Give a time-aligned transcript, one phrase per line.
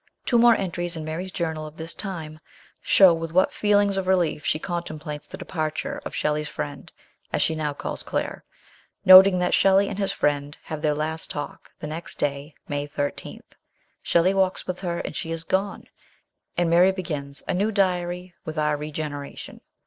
[0.25, 2.39] Two more entries in Mary's journal, of this time,
[2.81, 6.91] show with what feelings of relief she contemplates the departure of Shelley's friend,
[7.31, 8.43] as she now calls Claire.
[9.05, 13.43] Noting that Shelley and his friend have their last talk, the next day, May 13,
[14.01, 15.83] Shelley walks with her, and she is gone!
[16.57, 19.61] and Mary begins" a new diary with our regeneration."